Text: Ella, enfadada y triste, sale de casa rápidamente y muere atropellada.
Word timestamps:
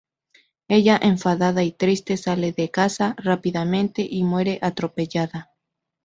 Ella, 0.67 0.99
enfadada 0.99 1.61
y 1.61 1.73
triste, 1.73 2.17
sale 2.17 2.53
de 2.53 2.71
casa 2.71 3.13
rápidamente 3.19 4.01
y 4.01 4.23
muere 4.23 4.57
atropellada. 4.63 5.51